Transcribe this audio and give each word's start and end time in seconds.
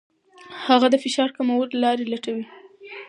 هغه 0.65 0.87
د 0.91 0.95
فشار 1.03 1.29
کمولو 1.37 1.79
لارې 1.83 2.05
لټوي. 2.11 2.45